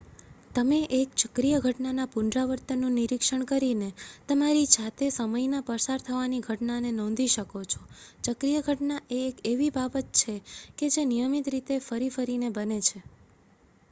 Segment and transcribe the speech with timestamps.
[0.53, 3.89] તમે એક ચક્રીય ઘટનાના પુનરાવર્તનનું નિરીક્ષણ કરીને
[4.27, 7.81] તમારી જાતે સમયના પસાર થવાની ઘટનાને નોંધી શકો છો
[8.25, 10.35] ચક્રીય ઘટના એ એક એવી બાબત છે
[10.77, 12.99] કે જે નિયમિત રીતે ફરી ફરીને બને છે